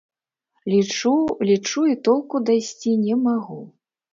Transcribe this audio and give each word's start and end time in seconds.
Лічу, 0.73 1.13
лічу 1.49 1.85
і 1.93 1.99
толку 2.09 2.43
дайсці 2.49 2.97
не 3.07 3.15
магу. 3.29 3.61